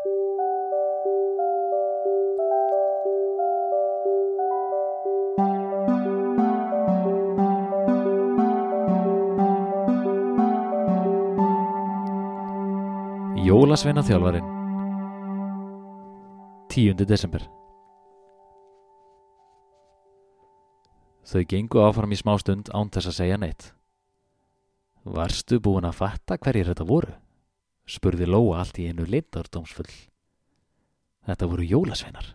[0.00, 0.16] Jólasveina
[14.00, 14.48] þjálfarin
[16.72, 17.04] 10.
[17.04, 17.44] desember
[21.28, 23.76] Þau gengu áfram í smá stund án þess að segja neitt.
[25.04, 27.20] Varstu búin að fatta hverjir þetta voru?
[27.90, 29.90] Spurði Lóa allt í einu leindardómsfull.
[31.26, 32.34] Þetta voru jólasveinar.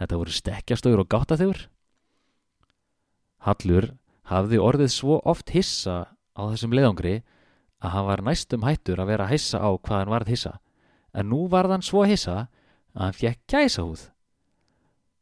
[0.00, 1.66] Þetta voru stekkjastögur og gáttaþjóður.
[3.44, 3.90] Hallur
[4.30, 5.96] hafði orðið svo oft hissa
[6.34, 7.20] á þessum leiðangri
[7.84, 10.54] að hann var næstum hættur að vera hissa á hvað hann varð hissa,
[11.12, 12.46] en nú varð hann svo hissa
[12.96, 14.08] að hann fjekk gæsa húð.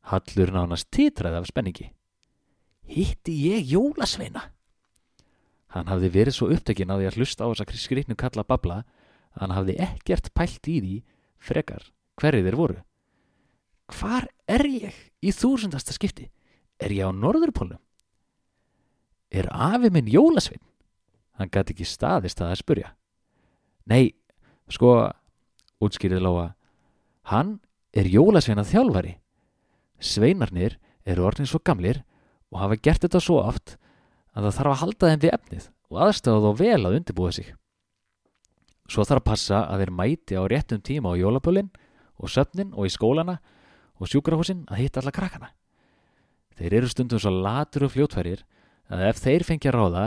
[0.07, 1.91] Hallur nánast titraði af spenningi.
[2.87, 4.49] Hitti ég jólasveina?
[5.73, 8.83] Hann hafði verið svo upptekinn á því að hlusta á þessa skrifnu kalla babla
[9.35, 10.97] að hann hafði ekkert pælt í því
[11.43, 11.87] frekar
[12.21, 12.81] hverju þeir voru.
[13.93, 16.29] Hvar er ég í þúsundasta skipti?
[16.81, 17.81] Er ég á norðurpólum?
[19.33, 20.63] Er afi minn jólasvein?
[21.39, 22.89] Hann gæti ekki staðist að það spurja.
[23.89, 24.13] Nei,
[24.71, 25.11] sko,
[25.83, 26.47] útskýrið Lóa,
[27.33, 27.59] hann
[27.97, 29.17] er jólasveina þjálfari.
[30.03, 32.03] Sveinarnir eru orðin svo gamlir
[32.53, 33.77] og hafa gert þetta svo oft
[34.37, 37.49] að það þarf að halda þeim við efnið og aðstöða þó vel að undirbúa sig.
[38.93, 41.71] Svo þarf að passa að þeir mæti á réttum tíma á jólapölinn
[42.21, 43.39] og söfnin og í skólana
[43.97, 45.49] og sjúkrahúsin að hitta alla krakkana.
[46.59, 48.45] Þeir eru stundum svo latur og fljótfærir
[48.93, 50.05] að ef þeir fengja ráða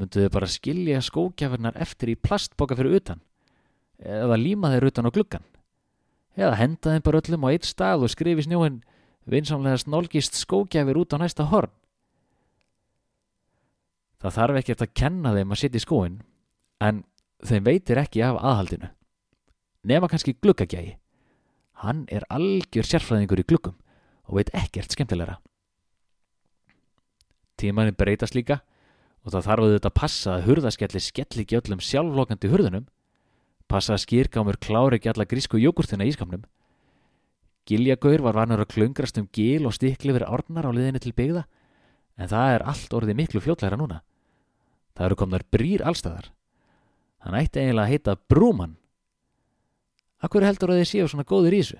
[0.00, 3.20] myndu þau bara skilja skókjafarnar eftir í plastboka fyrir utan
[4.00, 5.44] eða líma þeir utan á gluggan
[6.34, 8.80] eða henda þeim bara öllum á eitt stað og skrifi snjóin
[9.30, 11.72] vinsamlega snólgist skógjafir út á næsta horn.
[14.20, 16.16] Það þarf ekkert að kenna þeim að setja í skóin,
[16.80, 17.02] en
[17.42, 18.90] þeim veitir ekki af aðhaldinu.
[19.84, 20.94] Nefna kannski gluggagjægi.
[21.82, 23.76] Hann er algjör sérfræðingur í gluggum
[24.28, 25.40] og veit ekkert skemmtilegra.
[27.58, 28.62] Tímanin breytast líka
[29.24, 32.86] og það þarf að þetta passa að hurðaskelli skelli ekki öllum sjálflokandi hurðunum,
[33.68, 36.44] passa að skýrkámur klári ekki alla grísku jógurtina í skamnum,
[37.64, 41.46] Giljagaur var vanur að klöngrast um gil og stikli verið árnar á liðinni til byggða
[42.20, 44.02] en það er allt orðið miklu fljótlæra núna.
[44.94, 46.28] Það eru komnar brýr allstæðar.
[47.24, 48.76] Hann ætti eiginlega að heita Brúmann.
[50.24, 51.78] Akkur heldur að þið séu svona góður í þessu?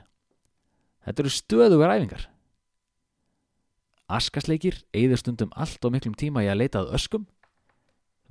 [1.04, 2.24] Þetta eru stöðugar æfingar.
[4.08, 7.26] Askasleikir eigður stundum allt og miklum tíma í að leita að öskum.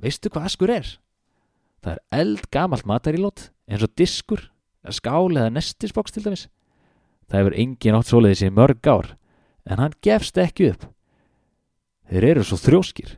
[0.01, 0.89] Veistu hvað askur er?
[1.85, 4.47] Það er eld gamalt matarílót eins og diskur,
[4.89, 6.47] skál eða nestisboks til dæmis.
[7.29, 9.13] Það hefur engin átt svoleiðis í mörg ár,
[9.69, 10.87] en hann gefst ekki upp.
[12.09, 13.17] Þeir eru svo þrjóskir.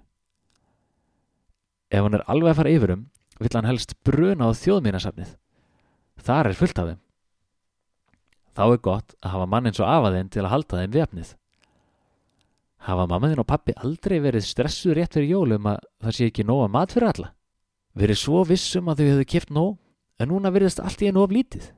[1.92, 3.06] Ef hann er alveg að fara yfirum,
[3.40, 5.32] vill hann helst bruna á þjóðmínasafnið.
[6.26, 7.02] Þar er fullt af þeim.
[8.56, 11.32] Þá er gott að hafa mann eins og afaðinn til að halda þeim vefnið.
[12.86, 16.70] Hafa mammaðinn og pappi aldrei verið stressuð rétt fyrir jólum að það sé ekki nóga
[16.72, 17.32] mat fyrir alla?
[17.98, 19.74] Verið svo vissum að þau hefðu kipt nóg,
[20.20, 21.72] en núna verðist allt í einu of lítið.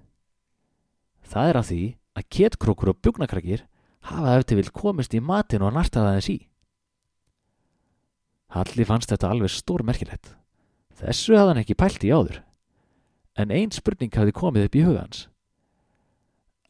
[1.25, 1.81] Það er að því
[2.18, 3.63] að ketkrókur og bjúknakrakir
[4.09, 6.38] hafa eftir vil komist í matin og nartaða þess í.
[8.53, 10.35] Halli fannst þetta alveg stór merkilegt.
[10.97, 12.39] Þessu hafði hann ekki pælt í áður.
[13.37, 15.25] En einn spurning hafði komið upp í hugans.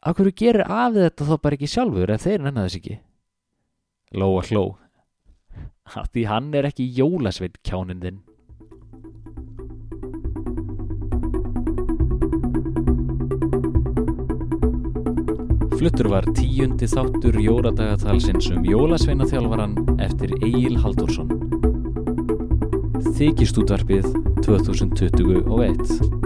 [0.03, 2.97] Akkur gerir af þetta þá bara ekki sjálfur ef þeir nennar þess ekki?
[4.19, 4.63] Lóa hló.
[5.88, 8.23] Því hann er ekki jólasveit kjáninn þinn.
[15.77, 21.56] Fluttur var tíundi þáttur jóradagatalsins um jólasveinaþjálfaran eftir Egil Haldursson.
[23.06, 24.08] Þykist útvarpið
[24.41, 26.16] 2021